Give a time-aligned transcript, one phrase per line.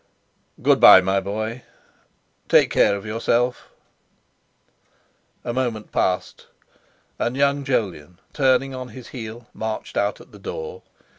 [0.63, 1.61] "Good bye, my boy;
[2.49, 3.69] take care of yourself."
[5.43, 6.47] A moment passed,
[7.19, 10.81] and young Jolyon, turning on his heel, marched out at the door.